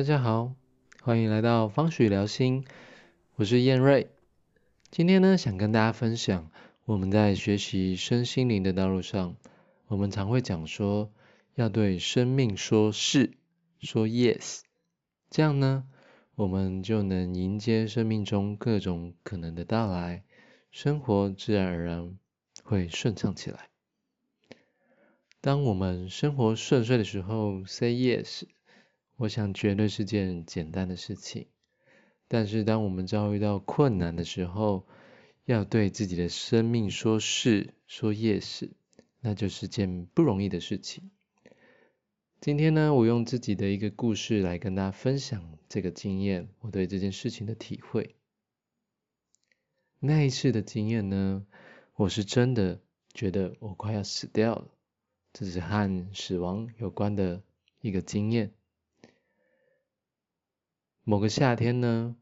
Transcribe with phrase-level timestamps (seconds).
[0.00, 0.54] 大家好，
[1.02, 2.64] 欢迎来到方许聊心，
[3.34, 4.08] 我是燕瑞。
[4.90, 6.50] 今天呢，想跟大家分享，
[6.86, 9.36] 我们在学习身心灵的道路上，
[9.88, 11.12] 我们常会讲说，
[11.54, 13.34] 要对生命说是，
[13.78, 14.60] 说 yes，
[15.28, 15.84] 这样呢，
[16.34, 20.24] 我们就能迎接生命中各种可能的到来，
[20.70, 22.16] 生活自然而然
[22.64, 23.68] 会顺畅起来。
[25.42, 28.44] 当我们生活顺遂的时候，say yes。
[29.20, 31.48] 我想绝对是件简单的事情，
[32.26, 34.86] 但是当我们遭遇到困难的时候，
[35.44, 38.70] 要对自己的生命说是说 yes，
[39.20, 41.10] 那就是件不容易的事情。
[42.40, 48.16] 今天呢，我用自己的一个故事来跟大家分享这个经验，我对这件事情的体会。
[49.98, 51.44] 那一次的经验呢，
[51.94, 52.80] 我是真的
[53.12, 54.68] 觉得我快要死掉了，
[55.34, 57.42] 这是和死亡有关的
[57.82, 58.54] 一个经验。
[61.02, 62.14] 某个夏天呢，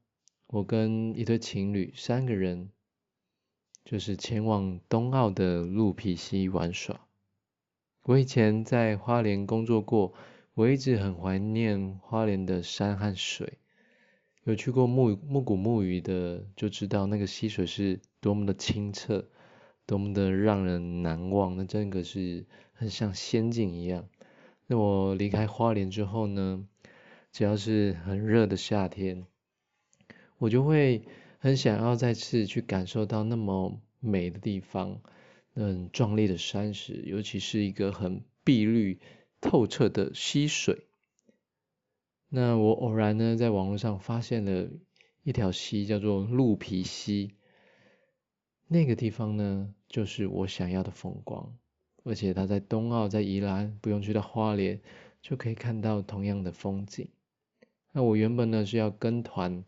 [0.47, 2.71] 我跟一对情侣三个人，
[3.85, 7.01] 就是前往东澳的鹿皮溪玩耍。
[8.05, 10.15] 我以前在花莲工作过，
[10.55, 13.59] 我一直很怀念花莲的山和水。
[14.45, 19.29] 有去过木木谷木鱼的，就知道那个溪水是多么的清澈，
[19.87, 21.57] 多么的让人难忘。
[21.57, 24.09] 那真的是很像仙境一样。
[24.69, 26.65] 那我离开花莲之后呢？
[27.39, 29.25] 只要是很热的夏天，
[30.39, 31.05] 我就会
[31.39, 35.01] 很想要再次去感受到那么美的地方，
[35.55, 38.99] 很壮丽的山石，尤其是一个很碧绿
[39.41, 40.89] 透彻的溪水。
[42.29, 44.69] 那我偶然呢，在网络上发现了
[45.23, 47.37] 一条溪，叫做鹿皮溪。
[48.67, 51.57] 那个地方呢，就是我想要的风光，
[52.03, 54.81] 而且它在东澳，在宜兰，不用去到花莲，
[55.23, 57.09] 就可以看到同样的风景。
[57.93, 59.65] 那我原本呢是要跟团，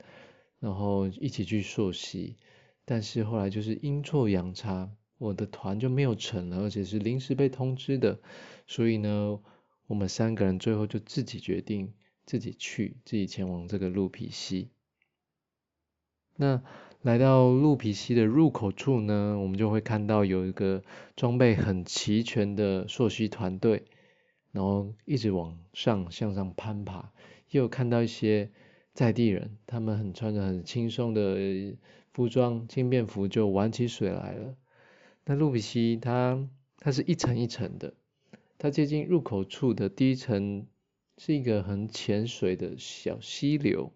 [0.58, 2.36] 然后一起去溯溪，
[2.84, 8.20] 但是后来就是阴错阳差，我的团就没有成了，而且是临时被通知的，
[8.66, 9.40] 所以呢，
[9.86, 11.94] 我们三个人最后就自己决定
[12.26, 14.70] 自己去，自己前往这个鹿皮溪。
[16.36, 16.62] 那
[17.02, 20.84] 来到鹿皮溪的入口处呢，我们就会看到有一个
[21.16, 23.84] 装备很齐全的溯溪团队，
[24.52, 27.12] 然后一直往上向上攀爬。
[27.50, 28.50] 又看到一些
[28.92, 31.76] 在地人，他们很穿着很轻松的
[32.12, 34.56] 服装，轻便服就玩起水来了。
[35.24, 37.94] 那路比溪它它是一层一层的，
[38.58, 40.66] 它接近入口处的第一层
[41.18, 43.92] 是一个很浅水的小溪流，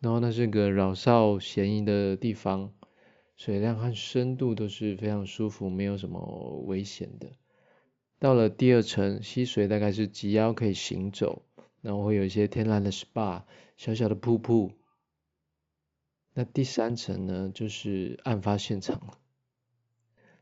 [0.00, 2.72] 然后那是个老少咸宜的地方，
[3.36, 7.30] 水量和深度都是非常舒服，没有什么危险的。
[8.18, 11.42] 到了第二层，溪水大概是及腰可以行走。
[11.82, 13.42] 然后会有一些天然的 SPA，
[13.76, 14.72] 小小的瀑布。
[16.34, 19.16] 那第三层呢，就是案发现场。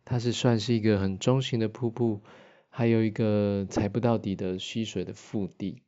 [0.04, 2.20] 它是算是一个很中型的瀑布，
[2.68, 5.82] 还有一个踩不到底的溪水的腹地。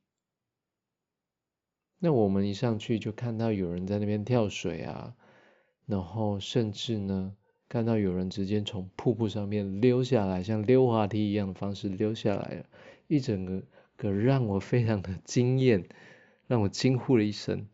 [1.98, 5.14] 那我们一上去就看到有人在那边跳水啊，
[5.86, 7.34] 然后甚至呢，
[7.68, 12.66] 看到有人直接从瀑布上面溜下来，像溜滑梯一样的方式溜下来了，
[13.06, 13.62] 一整个。
[14.00, 15.86] 可让我非常的惊艳，
[16.46, 17.68] 让我惊呼了一声。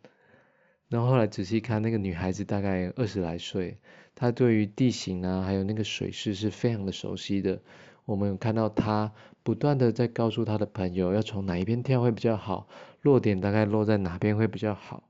[0.89, 3.79] 然后后来仔细看，那个女孩子大概二十来岁，
[4.17, 7.63] 她对于地形啊，还有那个水势是非常的熟悉的。
[8.07, 9.13] 我们有看到她
[9.45, 12.67] 不断的在告诉她的朋友，要从哪一边跳会比较好，
[13.03, 15.09] 落点大概落在哪边会比较好。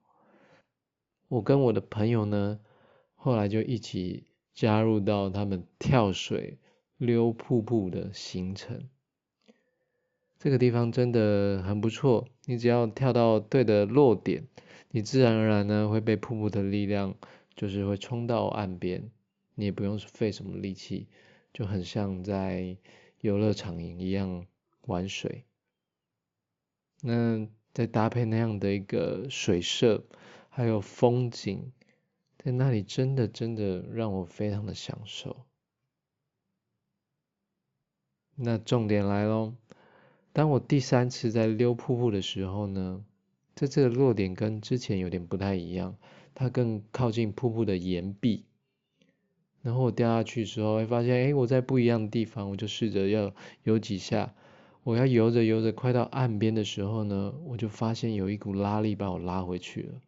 [1.28, 2.60] 我跟我的朋友呢，
[3.14, 6.58] 后来就一起加入到他们跳水、
[6.98, 8.90] 溜瀑布的行程。
[10.38, 14.46] 这个地方真的很不错，你只要跳到对的落点，
[14.90, 17.16] 你自然而然呢会被瀑布的力量，
[17.54, 19.10] 就是会冲到岸边，
[19.54, 21.08] 你也不用费什么力气，
[21.52, 22.76] 就很像在
[23.20, 24.46] 游乐场一样
[24.82, 25.44] 玩水。
[27.00, 30.04] 那再搭配那样的一个水色，
[30.50, 31.72] 还有风景，
[32.36, 35.46] 在那里真的真的让我非常的享受。
[38.34, 39.54] 那重点来喽。
[40.36, 43.02] 当我第三次在溜瀑布的时候呢，
[43.54, 45.96] 在这个落点跟之前有点不太一样，
[46.34, 48.44] 它更靠近瀑布的岩壁。
[49.62, 54.34] 然后我掉下去之后，会发现，哎，我在不一样的地方，我就试着要游几下。
[54.82, 60.02] 我要游着游着，快到岸边的时候呢，我就发现有一股拉力把我拉回去了。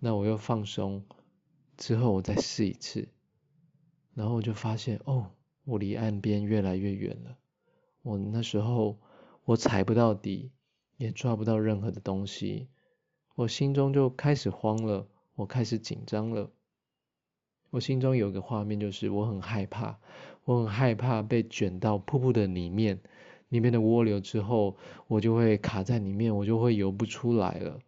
[0.00, 1.04] 那我又放松，
[1.76, 3.06] 之后我再试一次，
[4.12, 5.30] 然后我就发现，哦，
[5.64, 7.38] 我离岸边越来越远了。
[8.02, 8.98] 我那时候。
[9.46, 10.50] 我踩不到底，
[10.96, 12.68] 也抓不到任何的东西，
[13.36, 15.06] 我心中就开始慌了，
[15.36, 16.50] 我开始紧张了。
[17.70, 20.00] 我心中有个画面，就是我很害怕，
[20.44, 23.00] 我很害怕被卷到瀑布的里面，
[23.48, 24.76] 里面的涡流之后，
[25.06, 27.78] 我就会卡在里面，我就会游不出来了。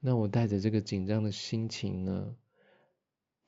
[0.00, 2.34] 那我带着这个紧张的心情呢，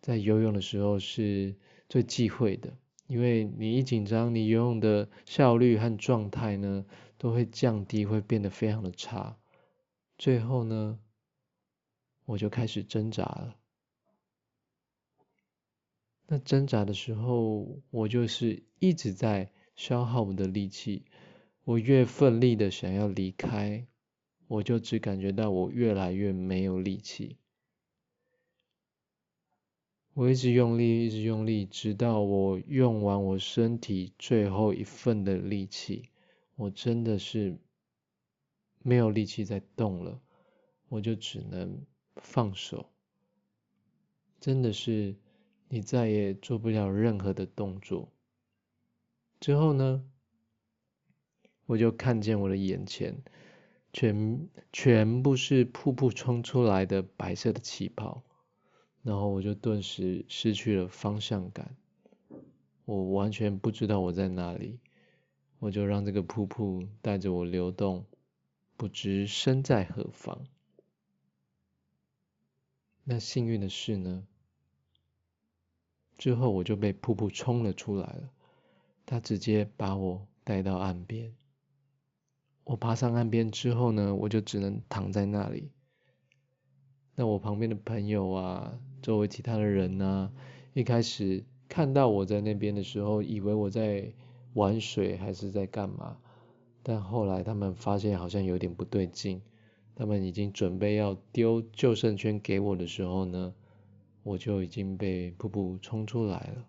[0.02, 1.56] 在游泳的时候是
[1.88, 6.84] 最忌讳的，因为你一紧张，你游泳的效率和状态呢
[7.18, 9.36] 都会降低，会变得非常的差。
[10.16, 10.98] 最后呢，
[12.24, 13.56] 我就开始挣扎了。
[16.26, 21.04] 那挣扎的时候，我就是一直在消耗我的力气，
[21.64, 23.86] 我越奋力的想要离开。
[24.46, 27.38] 我就只感觉到我越来越没有力气，
[30.14, 36.08] 我一直用力，一直用力，直到我用完我身体最后一份的力气，
[36.54, 37.58] 我真的是
[38.78, 40.20] 没有力气再动了，
[40.88, 41.84] 我就只能
[42.14, 42.86] 放手。
[44.40, 45.16] 真的是
[45.68, 48.12] 你再也做不了任何的动作。
[49.40, 50.04] 之后呢，
[51.66, 53.16] 我就看见我的眼前。
[53.92, 58.24] 全全部是瀑布冲出来的白色的气泡，
[59.04, 61.76] 然后我就顿时失去了方向感，
[62.86, 64.78] 我完全不知道我在哪里，
[65.58, 68.06] 我就让这个瀑布带着我流动，
[68.78, 70.46] 不知身在何方。
[73.04, 74.26] 那幸运的是呢，
[76.16, 78.30] 之后我就被瀑布冲了出来了，
[79.04, 81.36] 它直接把我带到岸边。
[82.64, 85.70] 我爬上岸边之后呢，我就只能躺在那里。
[87.14, 90.32] 那我旁边的朋友啊，周围其他的人呢，
[90.72, 94.12] 一开始看到我在那边的时候，以为我在
[94.54, 96.18] 玩水还是在干嘛，
[96.82, 99.42] 但后来他们发现好像有点不对劲，
[99.94, 103.54] 他们已经准备要丢救生圈给我的时候呢，
[104.22, 106.66] 我就已经被瀑布冲出来了。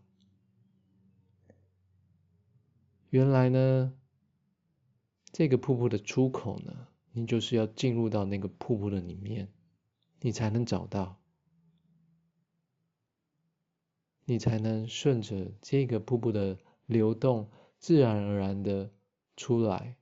[3.09, 3.94] 原来呢。
[5.38, 9.50] 这个瀑布的出口呢，你就是要进入到那个瀑布的里面，
[10.21, 11.21] 你才能找到，
[14.25, 18.91] 你才能顺着这个瀑布的流动，自然而然的
[19.35, 19.97] 出来。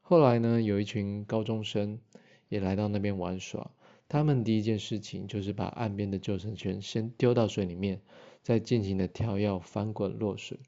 [0.00, 2.00] 后来呢，有一群高中生
[2.48, 3.70] 也来到那边玩耍，
[4.08, 8.00] 他们第一件事情就是把岸边的救生圈先丢到水里面，
[8.42, 10.60] 再尽情的跳跃、翻滚、落水。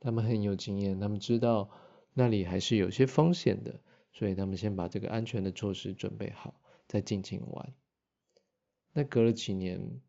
[0.00, 1.70] 他们很有经验，他们知道
[2.12, 3.80] 那里还是有些风险的，
[4.12, 7.74] 所以他们先把这个安全的措施准备好，再尽情玩。
[8.92, 10.00] 那隔了几年，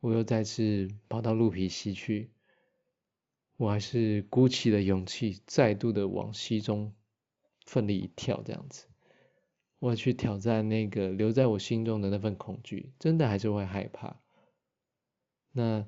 [0.00, 2.30] 我又再次跑到鹿皮溪去，
[3.56, 6.92] 我还是鼓起了勇气，再度的往溪中
[7.66, 8.86] 奋力一跳，这样子，
[9.78, 14.20] 我去挑战那个留在我心中的那份恐惧，真的还是会害怕。
[15.52, 15.86] 那。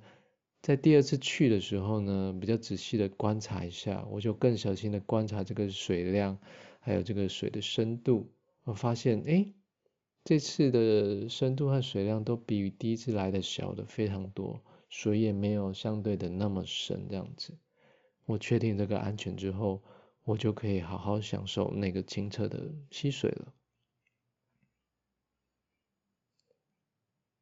[0.62, 6.41] 在第二次去的时候呢，比较仔细的观察一下，我就更小心的观察这个水量，
[6.86, 8.32] 还有这个水的深度。
[8.62, 9.52] 我发现，哎，
[10.22, 17.58] 这次的深度和水量都比第一次来的小的非常多，水也没有相对的那么深，这样子。
[18.24, 19.82] 我确定这个安全之后，
[20.22, 23.52] 我就可以好好享受那个清澈的溪水了。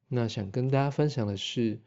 [0.08, 1.82] 那想跟大家分享的是。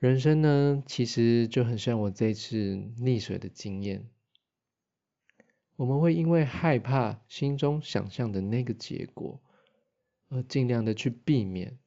[0.00, 4.08] 人生呢，其实就很像我这次溺水的经验。
[5.78, 9.40] 我们会因为害怕心中想象的那个结果，
[10.28, 11.78] 而尽量的去避免，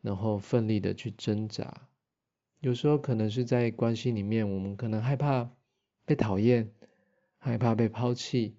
[0.00, 1.86] 然后奋力的去挣扎。
[2.60, 5.50] 有时候可能是在关系里面，我们可能害怕
[6.06, 6.72] 被讨厌，
[7.36, 8.56] 害怕被抛弃，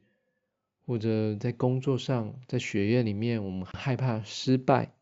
[0.86, 4.94] 或者在工作上，在学业里面，我们害怕失败，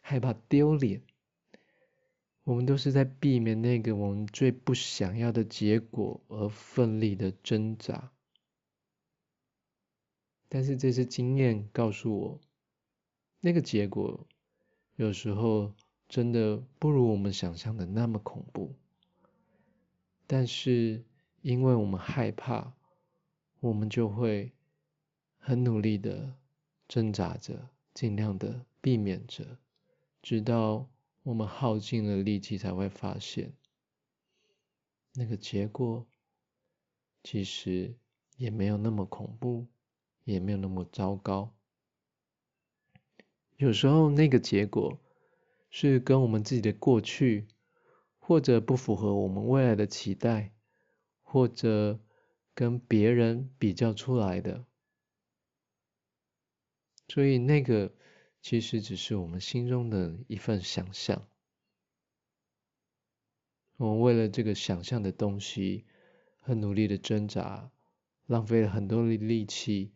[0.00, 1.02] 害怕丢脸。
[2.44, 8.12] 我们都是在避免那个我们最不想要的结果而奋力的挣扎，
[10.48, 12.40] 但是这次经验告诉我，
[13.40, 14.26] 那个结果
[14.96, 15.72] 有时候
[16.08, 18.74] 真的不如我们想象的那么恐怖。
[20.26, 21.04] 但是
[21.42, 22.72] 因为我们害怕，
[23.60, 24.52] 我们就会
[25.38, 26.34] 很努力的
[26.88, 29.58] 挣扎着，尽量的避免着，
[30.22, 30.88] 直到。
[31.22, 33.52] 我们耗尽了力气，才会发现
[35.12, 36.06] 那个结果
[37.24, 37.96] 其实
[38.36, 39.66] 也没有那么恐怖，
[40.26, 41.54] 也没有那么糟糕。
[43.56, 45.00] 有时候那个结果
[45.70, 47.46] 是跟我们自己的过去，
[48.18, 50.52] 或者不符合我们未来的期待，
[51.22, 52.00] 或者
[52.54, 54.66] 跟别人比较出来的。
[57.08, 57.94] 所以那个
[58.42, 61.26] 其实只是我们心中的一份想象。
[63.76, 65.86] 我们为了这个想象的东西，
[66.40, 67.70] 很努力的挣扎，
[68.26, 69.92] 浪费了很多的力气，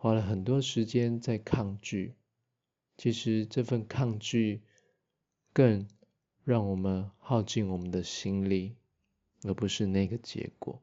[0.00, 2.14] 花了很多时间在抗拒。
[2.96, 4.62] 其实这份抗拒，
[5.52, 5.88] 更
[6.44, 8.76] 让我们耗尽我们的心力，
[9.42, 10.80] 而不是那个结果。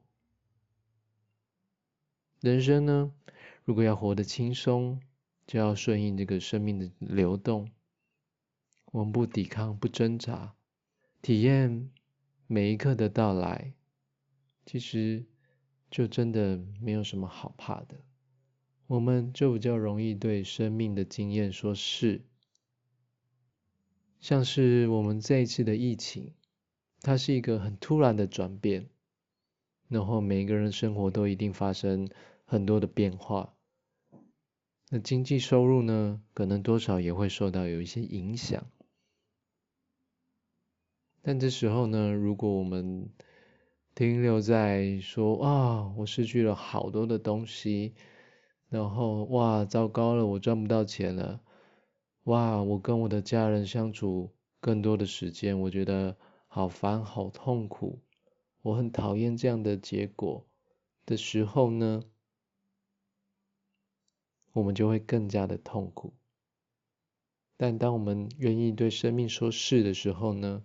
[2.40, 3.10] 人生呢，
[3.64, 5.00] 如果要活得轻松，
[5.46, 7.70] 就要顺应这个生命的流动。
[8.92, 10.54] 我们不抵抗，不挣扎，
[11.22, 11.90] 体验。
[12.48, 13.72] 每一刻的到来，
[14.66, 15.24] 其实
[15.90, 17.96] 就真的没有什么好怕的。
[18.88, 22.22] 我们就比较容易对生命的经验说是，
[24.20, 26.34] 像是我们这一次的疫情，
[27.00, 28.88] 它是一个很突然的转变，
[29.88, 32.08] 然后每一个人生活都一定发生
[32.44, 33.54] 很多的变化。
[34.88, 38.64] 那经济收入呢，可能多少也会受到有一些影响。
[41.22, 43.10] 但这时候呢，如果我们
[43.96, 47.94] 停留在说啊，我失去了好多的东西，
[48.76, 51.40] 然后哇，糟糕了，我赚不到钱了，
[52.24, 58.02] 哇，我跟我的家人相处更多的时间，我觉得好烦，好痛苦，
[58.60, 60.46] 我很讨厌这样的结果
[61.06, 62.02] 的时候呢，
[64.52, 66.12] 我们就会更加的痛苦。
[67.56, 70.62] 但当我们愿意对生命说是的时候呢？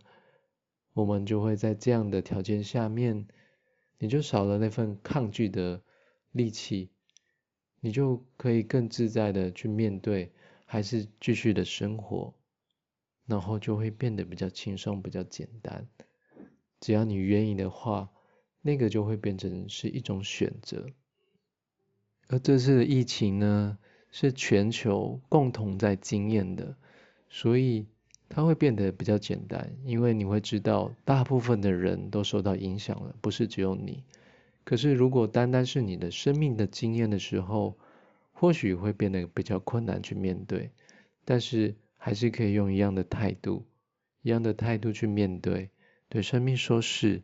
[0.93, 3.25] 我们就会在这样的条件下面，
[3.97, 5.81] 你就少了那份抗拒的
[6.31, 6.91] 力气，
[7.81, 10.31] 你就可以更自在的去面对，
[10.65, 12.33] 还是继续的生活，
[13.25, 15.85] 然后就会变得比较轻松，比较简单。
[16.79, 18.09] 只要你愿意的话，
[18.61, 20.87] 那个就会变成是一种选择。
[22.27, 23.77] 而这次的疫情呢，
[24.11, 26.77] 是全球共同在经验的，
[27.27, 27.87] 所以。
[28.33, 34.05] 它会变得比较简单，因为你会知道大部分的人都受到影响了，不是只有你。
[34.63, 37.77] 可是如果单单是你的生命的经验的时候，
[38.31, 40.71] 或许会变得比较困难去面对，
[41.25, 43.65] 但是还是可以用一样的态度，
[44.21, 45.69] 一样的态度去面对，
[46.09, 47.23] 对生命说是，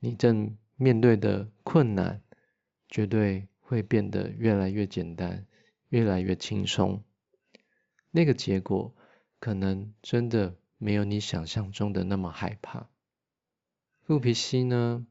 [0.00, 2.22] 你正面对的困难，
[2.88, 5.46] 绝对会变得越来越简单，
[5.88, 7.02] 越来越轻松。
[8.10, 8.94] 那个结果。
[9.40, 12.88] 可能真的没有你想象中的那么害怕。
[14.04, 15.06] 鹿皮西呢，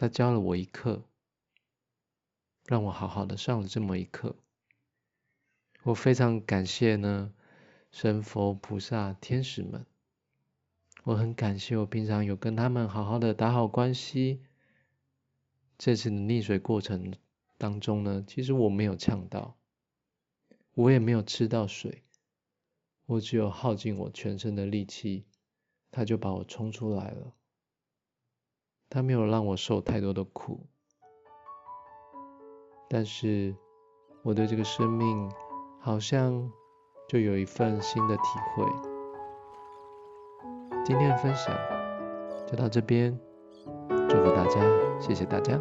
[0.00, 1.04] 他教了我一课，
[2.64, 4.34] 让我好好的上了这么一课。
[5.82, 7.34] 我非常感谢呢，
[7.90, 9.84] 神佛菩萨天使们，
[11.04, 14.42] 我很感谢我平常有跟他们好好的打好关系。
[15.76, 17.12] 这次的溺水过程
[17.58, 19.58] 当中呢，其实我没有呛到，
[20.72, 22.04] 我也没有吃到水。
[23.04, 25.26] 我只有耗尽我全身的力气，
[25.90, 27.34] 他就把我冲出来了。
[28.90, 30.66] 他没有让我受太多的苦，
[32.88, 33.54] 但是
[34.24, 35.30] 我对这个生命
[35.80, 36.50] 好像
[37.08, 38.22] 就有一份新的体
[38.56, 38.64] 会。
[40.84, 41.56] 今天的分享
[42.48, 43.16] 就到这边，
[44.08, 44.60] 祝福大家，
[44.98, 45.56] 谢谢大家。